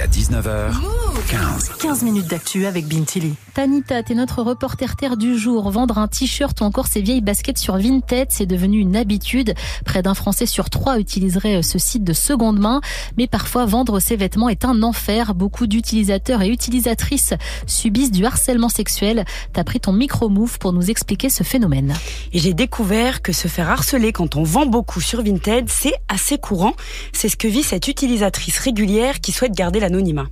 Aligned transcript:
Jusqu'à 0.00 0.38
19h15. 0.38 1.78
15 1.78 2.02
minutes 2.04 2.26
d'actu 2.28 2.64
avec 2.66 2.86
Bintili. 2.86 3.34
Tanita, 3.54 4.02
t'es 4.02 4.14
notre 4.14 4.42
reporter 4.42 4.96
terre 4.96 5.16
du 5.16 5.36
jour. 5.36 5.70
Vendre 5.70 5.98
un 5.98 6.08
t-shirt 6.08 6.58
ou 6.60 6.64
encore 6.64 6.86
ses 6.86 7.02
vieilles 7.02 7.20
baskets 7.20 7.58
sur 7.58 7.76
Vinted, 7.76 8.28
c'est 8.30 8.46
devenu 8.46 8.78
une 8.78 8.96
habitude. 8.96 9.54
Près 9.84 10.02
d'un 10.02 10.14
Français 10.14 10.46
sur 10.46 10.70
trois 10.70 10.98
utiliserait 10.98 11.62
ce 11.62 11.78
site 11.78 12.04
de 12.04 12.12
seconde 12.12 12.58
main. 12.58 12.80
Mais 13.18 13.26
parfois, 13.26 13.66
vendre 13.66 14.00
ses 14.00 14.16
vêtements 14.16 14.48
est 14.48 14.64
un 14.64 14.82
enfer. 14.82 15.34
Beaucoup 15.34 15.66
d'utilisateurs 15.66 16.40
et 16.42 16.48
utilisatrices 16.48 17.34
subissent 17.66 18.12
du 18.12 18.24
harcèlement 18.24 18.70
sexuel. 18.70 19.24
T'as 19.52 19.64
pris 19.64 19.80
ton 19.80 19.92
micro-move 19.92 20.58
pour 20.58 20.72
nous 20.72 20.90
expliquer 20.90 21.28
ce 21.28 21.42
phénomène. 21.42 21.94
Et 22.32 22.38
j'ai 22.38 22.54
découvert 22.54 23.20
que 23.20 23.32
se 23.32 23.48
faire 23.48 23.68
harceler 23.68 24.12
quand 24.12 24.36
on 24.36 24.44
vend 24.44 24.66
beaucoup 24.66 25.00
sur 25.00 25.22
Vinted, 25.22 25.68
c'est 25.68 25.94
assez 26.08 26.38
courant. 26.38 26.74
C'est 27.12 27.28
ce 27.28 27.36
que 27.36 27.48
vit 27.48 27.62
cette 27.62 27.88
utilisatrice 27.88 28.58
régulière 28.58 29.20
qui 29.20 29.32
souhaite 29.32 29.52
garder 29.52 29.80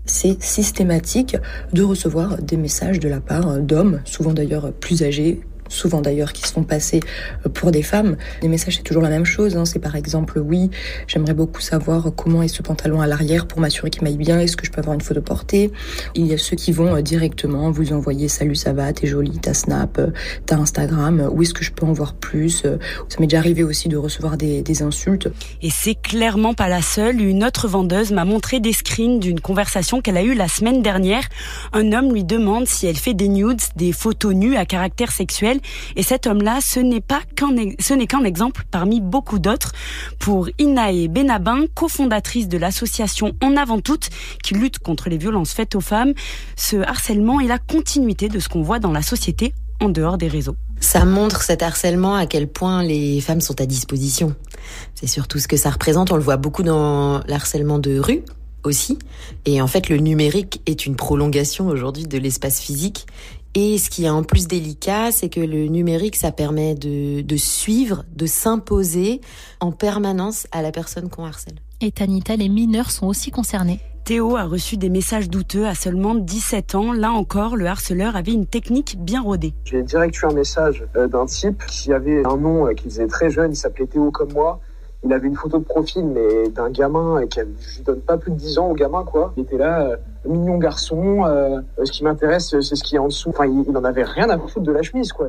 C'est 0.04 0.42
systématique 0.42 1.36
de 1.72 1.82
recevoir 1.82 2.40
des 2.42 2.56
messages 2.56 3.00
de 3.00 3.08
la 3.08 3.20
part 3.20 3.58
d'hommes, 3.58 4.00
souvent 4.04 4.32
d'ailleurs 4.32 4.72
plus 4.72 5.02
âgés, 5.02 5.40
souvent 5.68 6.00
d'ailleurs 6.00 6.32
qui 6.32 6.42
se 6.42 6.52
font 6.52 6.62
passer 6.62 7.00
euh, 7.46 7.48
pour 7.48 7.70
des 7.70 7.82
femmes. 7.82 8.16
Les 8.42 8.48
messages, 8.48 8.76
c'est 8.76 8.82
toujours 8.82 9.02
la 9.02 9.10
même 9.10 9.24
chose. 9.24 9.56
Hein. 9.56 9.64
C'est 9.64 9.78
par 9.78 9.96
exemple, 9.96 10.38
oui, 10.38 10.70
j'aimerais 11.06 11.34
beaucoup 11.34 11.60
savoir 11.60 12.12
comment 12.16 12.42
est 12.42 12.48
ce 12.48 12.62
pantalon 12.62 13.00
à 13.00 13.06
l'arrière 13.06 13.46
pour 13.46 13.60
m'assurer 13.60 13.90
qu'il 13.90 14.02
m'aille 14.02 14.16
bien. 14.16 14.38
Est-ce 14.40 14.56
que 14.56 14.66
je 14.66 14.70
peux 14.70 14.80
avoir 14.80 14.94
une 14.94 15.00
photo 15.00 15.20
portée? 15.20 15.72
Il 16.14 16.26
y 16.26 16.34
a 16.34 16.38
ceux 16.38 16.56
qui 16.56 16.72
vont 16.72 16.96
euh, 16.96 17.02
directement 17.02 17.70
vous 17.70 17.92
envoyer 17.92 18.28
Salut, 18.28 18.56
ça 18.56 18.72
va, 18.72 18.92
t'es 18.92 19.06
jolie, 19.06 19.38
ta 19.38 19.54
Snap, 19.54 19.98
euh, 19.98 20.08
ta 20.46 20.56
Instagram. 20.56 21.28
Où 21.32 21.42
est-ce 21.42 21.54
que 21.54 21.64
je 21.64 21.72
peux 21.72 21.86
en 21.86 21.92
voir 21.92 22.14
plus 22.14 22.62
Ça 22.62 23.20
m'est 23.20 23.26
déjà 23.26 23.38
arrivé 23.38 23.62
aussi 23.62 23.88
de 23.88 23.96
recevoir 23.96 24.36
des, 24.36 24.62
des 24.62 24.82
insultes. 24.82 25.28
Et 25.62 25.70
c'est 25.70 25.94
clairement 25.94 26.54
pas 26.54 26.68
la 26.68 26.82
seule. 26.82 27.20
Une 27.20 27.44
autre 27.44 27.68
vendeuse 27.68 28.12
m'a 28.12 28.24
montré 28.24 28.60
des 28.60 28.72
screens 28.72 29.18
d'une 29.18 29.40
conversation 29.40 30.00
qu'elle 30.00 30.16
a 30.16 30.22
eue 30.22 30.34
la 30.34 30.48
semaine 30.48 30.82
dernière. 30.82 31.22
Un 31.72 31.92
homme 31.92 32.12
lui 32.12 32.24
demande 32.24 32.66
si 32.66 32.86
elle 32.86 32.96
fait 32.96 33.14
des 33.14 33.28
nudes, 33.28 33.60
des 33.76 33.92
photos 33.92 34.34
nues 34.34 34.56
à 34.56 34.66
caractère 34.66 35.12
sexuel 35.12 35.57
et 35.96 36.02
cet 36.02 36.26
homme-là, 36.26 36.58
ce 36.62 36.80
n'est 36.80 37.00
pas 37.00 37.20
qu'un, 37.36 37.54
ce 37.78 37.94
n'est 37.94 38.06
qu'un 38.06 38.24
exemple 38.24 38.64
parmi 38.70 39.00
beaucoup 39.00 39.38
d'autres. 39.38 39.72
Pour 40.18 40.48
Inae 40.58 41.08
Benabin, 41.08 41.64
cofondatrice 41.74 42.48
de 42.48 42.58
l'association 42.58 43.32
En 43.42 43.56
avant 43.56 43.80
toutes, 43.80 44.10
qui 44.42 44.54
lutte 44.54 44.78
contre 44.78 45.08
les 45.08 45.18
violences 45.18 45.52
faites 45.52 45.74
aux 45.74 45.80
femmes, 45.80 46.12
ce 46.56 46.76
harcèlement 46.76 47.40
est 47.40 47.46
la 47.46 47.58
continuité 47.58 48.28
de 48.28 48.38
ce 48.38 48.48
qu'on 48.48 48.62
voit 48.62 48.78
dans 48.78 48.92
la 48.92 49.02
société 49.02 49.54
en 49.80 49.88
dehors 49.88 50.18
des 50.18 50.28
réseaux. 50.28 50.56
Ça 50.80 51.04
montre 51.04 51.42
cet 51.42 51.62
harcèlement 51.62 52.14
à 52.14 52.26
quel 52.26 52.48
point 52.48 52.82
les 52.82 53.20
femmes 53.20 53.40
sont 53.40 53.60
à 53.60 53.66
disposition. 53.66 54.34
C'est 54.94 55.06
surtout 55.06 55.38
ce 55.38 55.48
que 55.48 55.56
ça 55.56 55.70
représente. 55.70 56.12
On 56.12 56.16
le 56.16 56.22
voit 56.22 56.36
beaucoup 56.36 56.62
dans 56.62 57.20
l'harcèlement 57.26 57.78
de 57.78 57.98
rue 57.98 58.22
aussi. 58.64 58.98
Et 59.44 59.60
en 59.60 59.66
fait, 59.66 59.88
le 59.88 59.96
numérique 59.96 60.60
est 60.66 60.86
une 60.86 60.96
prolongation 60.96 61.68
aujourd'hui 61.68 62.04
de 62.04 62.18
l'espace 62.18 62.60
physique 62.60 63.06
et 63.60 63.76
ce 63.76 63.90
qui 63.90 64.04
est 64.04 64.08
en 64.08 64.22
plus 64.22 64.46
délicat, 64.46 65.10
c'est 65.10 65.28
que 65.28 65.40
le 65.40 65.66
numérique, 65.66 66.14
ça 66.14 66.30
permet 66.30 66.76
de, 66.76 67.22
de 67.22 67.36
suivre, 67.36 68.04
de 68.14 68.24
s'imposer 68.24 69.20
en 69.58 69.72
permanence 69.72 70.46
à 70.52 70.62
la 70.62 70.70
personne 70.70 71.08
qu'on 71.08 71.24
harcèle. 71.24 71.56
Et 71.80 71.90
Tanita, 71.90 72.36
les 72.36 72.48
mineurs 72.48 72.92
sont 72.92 73.08
aussi 73.08 73.32
concernés. 73.32 73.80
Théo 74.04 74.36
a 74.36 74.44
reçu 74.44 74.76
des 74.76 74.90
messages 74.90 75.28
douteux 75.28 75.66
à 75.66 75.74
seulement 75.74 76.14
17 76.14 76.76
ans. 76.76 76.92
Là 76.92 77.10
encore, 77.10 77.56
le 77.56 77.66
harceleur 77.66 78.14
avait 78.14 78.32
une 78.32 78.46
technique 78.46 78.96
bien 78.96 79.22
rodée. 79.22 79.54
J'ai 79.64 79.82
direct 79.82 80.16
eu 80.22 80.26
un 80.26 80.34
message 80.34 80.84
euh, 80.94 81.08
d'un 81.08 81.26
type 81.26 81.64
qui 81.66 81.92
avait 81.92 82.24
un 82.24 82.36
nom 82.36 82.68
euh, 82.68 82.74
qui 82.74 82.84
faisait 82.84 83.08
très 83.08 83.28
jeune, 83.28 83.50
il 83.50 83.56
s'appelait 83.56 83.86
Théo 83.86 84.12
comme 84.12 84.32
moi. 84.34 84.60
Il 85.04 85.12
avait 85.12 85.26
une 85.26 85.36
photo 85.36 85.58
de 85.58 85.64
profil, 85.64 86.06
mais 86.06 86.48
d'un 86.50 86.70
gamin 86.70 87.26
qui 87.26 87.40
je 87.40 87.76
lui 87.76 87.84
donne 87.84 88.00
pas 88.00 88.18
plus 88.18 88.30
de 88.30 88.36
10 88.36 88.58
ans 88.58 88.68
au 88.68 88.74
gamin, 88.74 89.02
quoi. 89.02 89.32
Il 89.36 89.42
était 89.42 89.58
là, 89.58 89.82
euh, 89.82 89.96
mignon 90.26 90.58
garçon. 90.58 91.24
Euh, 91.24 91.60
ce 91.84 91.92
qui 91.92 92.04
m'intéresse, 92.04 92.54
c'est 92.60 92.76
ce 92.76 92.82
qui 92.82 92.96
est 92.96 92.98
en 92.98 93.08
dessous. 93.08 93.30
Enfin, 93.30 93.46
il, 93.46 93.70
n'en 93.72 93.84
avait 93.84 94.04
rien 94.04 94.28
à 94.30 94.38
foutre 94.38 94.60
de 94.60 94.72
la 94.72 94.82
chemise, 94.82 95.12
quoi. 95.12 95.28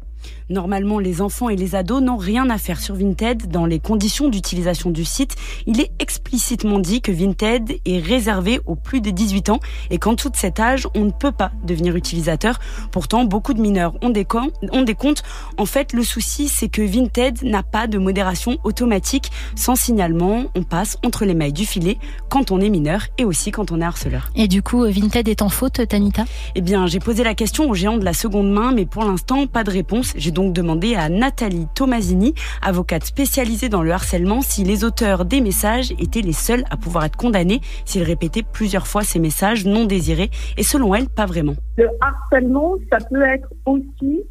Normalement, 0.50 1.00
les 1.00 1.22
enfants 1.22 1.50
et 1.50 1.56
les 1.56 1.76
ados 1.76 2.02
n'ont 2.02 2.18
rien 2.18 2.50
à 2.50 2.58
faire 2.58 2.80
sur 2.80 2.96
Vinted. 2.96 3.50
Dans 3.50 3.66
les 3.66 3.80
conditions 3.80 4.30
d'utilisation 4.30 4.90
du 4.90 5.06
site, 5.06 5.36
il 5.68 5.80
est 5.80 5.92
explicitement 6.00 6.80
dit 6.80 7.02
que 7.02 7.12
Vinted 7.12 7.72
est 7.86 8.00
réservé 8.00 8.60
aux 8.66 8.76
plus 8.76 9.00
de 9.02 9.12
18 9.12 9.50
ans 9.50 9.60
et 9.90 10.00
qu'en 10.00 10.14
dessous 10.14 10.30
de 10.30 10.36
cet 10.36 10.60
âge, 10.60 10.88
on 10.96 11.06
ne 11.06 11.12
peut 11.12 11.32
pas 11.32 11.52
devenir 11.64 11.96
utilisateur. 11.96 12.60
Pourtant, 12.92 13.26
beaucoup 13.26 13.54
de 13.54 13.62
mineurs 13.62 13.94
ont 14.02 14.10
des, 14.10 14.26
ont 14.72 14.82
des 14.82 14.96
comptes. 14.96 15.24
En 15.58 15.66
fait, 15.66 15.94
le 15.94 16.04
souci, 16.04 16.48
c'est 16.48 16.70
que 16.70 16.82
Vinted 16.82 17.44
n'a 17.44 17.64
pas 17.64 17.88
de 17.88 17.98
modération 17.98 18.58
automatique. 18.64 19.32
Sans 19.56 19.76
signalement, 19.76 20.46
on 20.56 20.64
passe 20.64 20.98
entre 21.06 21.26
les 21.26 21.36
mailles 21.36 21.54
du 21.54 21.66
filet 21.66 21.98
quand 22.30 22.52
on 22.52 22.60
est 22.60 22.70
mineur 22.70 23.04
et 23.18 23.26
aussi 23.26 23.52
quand 23.52 23.72
on 23.72 23.82
est 23.82 23.86
harceleur. 23.86 24.32
Et 24.36 24.48
du 24.48 24.64
coup, 24.64 24.79
Vinted 24.88 25.28
est 25.28 25.42
en 25.42 25.50
faute, 25.50 25.88
Tanita? 25.88 26.24
Eh 26.56 26.62
bien, 26.62 26.88
j'ai 26.88 27.00
posé 27.00 27.24
la 27.24 27.34
question 27.34 27.70
aux 27.70 27.74
géants 27.74 27.98
de 27.98 28.06
la 28.06 28.14
seconde 28.14 28.52
main, 28.52 28.72
mais 28.74 28.86
pour 28.86 29.04
l'instant, 29.04 29.48
pas 29.48 29.64
de 29.64 29.72
réponse. 29.72 30.14
J'ai 30.16 30.32
donc 30.32 30.54
demandé 30.54 30.96
à 30.96 31.10
Nathalie 31.10 31.68
Tomasini, 31.76 32.34
avocate 32.62 33.04
spécialisée 33.04 33.70
dans 33.70 33.82
le 33.82 33.92
harcèlement, 33.92 34.42
si 34.42 34.64
les 34.64 34.84
auteurs 34.84 35.26
des 35.26 35.42
messages 35.42 35.92
étaient 36.00 36.22
les 36.22 36.34
seuls 36.34 36.64
à 36.70 36.78
pouvoir 36.78 37.06
être 37.06 37.18
condamnés 37.18 37.62
s'ils 37.86 38.04
répétaient 38.04 38.44
plusieurs 38.44 38.88
fois 38.88 39.04
ces 39.04 39.20
messages 39.20 39.66
non 39.66 39.86
désirés. 39.86 40.30
Et 40.58 40.64
selon 40.64 40.96
elle, 40.96 41.10
pas 41.10 41.26
vraiment. 41.26 41.56
Le 41.78 41.90
harcèlement, 42.02 42.76
ça 42.92 42.98
peut 43.10 43.24
être 43.24 43.50
aussi 43.66 44.24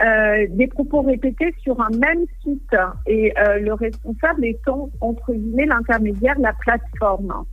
euh, 0.00 0.46
des 0.50 0.68
propos 0.68 1.02
répétés 1.02 1.54
sur 1.62 1.78
un 1.80 1.90
même 1.90 2.24
site 2.42 2.76
et 3.06 3.32
euh, 3.38 3.58
le 3.58 3.74
responsable 3.74 4.46
étant 4.46 4.88
entre 5.00 5.32
guillemets 5.34 5.66
l'intermédiaire, 5.66 6.34
la 6.38 6.54
plateforme. 6.54 7.44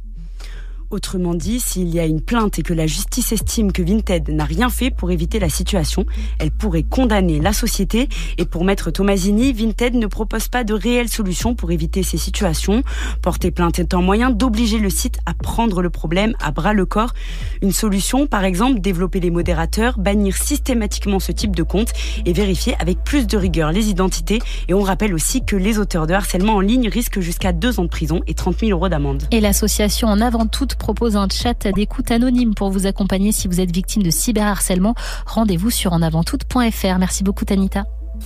Autrement 0.92 1.36
dit, 1.36 1.60
s'il 1.60 1.90
y 1.90 2.00
a 2.00 2.06
une 2.06 2.20
plainte 2.20 2.58
et 2.58 2.64
que 2.64 2.74
la 2.74 2.88
justice 2.88 3.32
estime 3.32 3.72
que 3.72 3.84
Vinted 3.84 4.28
n'a 4.30 4.44
rien 4.44 4.70
fait 4.70 4.90
pour 4.90 5.12
éviter 5.12 5.38
la 5.38 5.48
situation, 5.48 6.08
elle 6.40 6.50
pourrait 6.50 6.82
condamner 6.82 7.40
la 7.40 7.54
société. 7.54 8.10
Et 8.40 8.46
pour 8.46 8.64
Maître 8.64 8.90
Tomasini, 8.90 9.54
Vinted 9.54 9.94
ne 9.94 10.08
propose 10.08 10.48
pas 10.48 10.64
de 10.64 10.74
réelles 10.74 11.10
solutions 11.10 11.54
pour 11.54 11.70
éviter 11.72 12.02
ces 12.02 12.18
situations. 12.18 12.82
Porter 13.22 13.52
plainte 13.52 13.78
est 13.78 13.94
un 13.94 14.02
moyen 14.02 14.32
d'obliger 14.32 14.80
le 14.80 14.90
site 14.90 15.20
à 15.28 15.36
prendre 15.36 15.84
le 15.84 15.92
problème 15.92 16.34
à 16.42 16.50
bras 16.50 16.74
le 16.74 16.88
corps. 16.88 17.14
Une 17.62 17.72
solution, 17.72 18.26
par 18.26 18.44
exemple, 18.44 18.80
développer 18.80 19.20
les 19.20 19.30
modérateurs, 19.30 20.00
bannir 20.00 20.36
systématiquement 20.36 21.20
ce 21.20 21.32
type 21.32 21.56
de 21.56 21.62
compte 21.62 21.94
et 22.26 22.34
vérifier 22.34 22.76
avec 22.80 23.04
plus 23.04 23.28
de 23.28 23.38
rigueur 23.38 23.72
les 23.72 23.90
identités. 23.90 24.40
Et 24.68 24.74
on 24.74 24.82
rappelle 24.82 25.14
aussi 25.14 25.46
que 25.46 25.56
les 25.56 25.78
auteurs 25.78 26.08
de 26.08 26.16
harcèlement 26.16 26.56
en 26.56 26.62
ligne 26.62 26.90
risquent 26.90 27.20
jusqu'à 27.20 27.54
deux 27.54 27.80
ans 27.80 27.84
de 27.84 27.90
prison 27.90 28.22
et 28.26 28.34
30 28.34 28.62
000 28.62 28.72
euros 28.72 28.90
d'amende. 28.90 29.22
Et 29.30 29.40
l'association 29.40 30.08
en 30.08 30.20
avant 30.20 30.48
toute 30.48 30.79
propose 30.80 31.16
un 31.16 31.28
chat 31.30 31.68
d'écoute 31.68 32.10
anonyme 32.10 32.56
pour 32.56 32.72
vous 32.72 32.88
accompagner 32.88 33.32
si 33.32 33.48
vous 33.48 33.60
êtes 33.60 33.72
victime 33.72 34.02
de 34.02 34.10
cyberharcèlement. 34.10 34.96
Rendez-vous 35.28 35.70
sur 35.70 35.94
enavanttoute.fr. 35.94 36.98
Merci 36.98 37.24
beaucoup 37.24 37.46
Tanita. 37.46 37.86